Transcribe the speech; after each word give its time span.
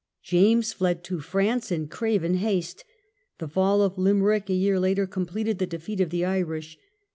James 0.23 0.73
fled 0.73 1.03
to 1.03 1.19
France 1.19 1.71
in 1.71 1.87
craven 1.87 2.33
haste. 2.37 2.83
The 3.37 3.47
fall 3.47 3.83
of 3.83 3.99
Limerick 3.99 4.49
a 4.49 4.55
year 4.55 4.79
later 4.79 5.05
completed 5.05 5.59
the 5.59 5.67
defeat 5.67 6.01
of 6.01 6.09
the 6.09 6.25
Irish. 6.25 6.79